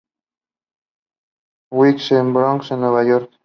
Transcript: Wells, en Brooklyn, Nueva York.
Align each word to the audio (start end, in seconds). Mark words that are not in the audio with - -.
Wells, 1.71 2.11
en 2.11 2.33
Brooklyn, 2.33 2.79
Nueva 2.81 3.03
York. 3.03 3.31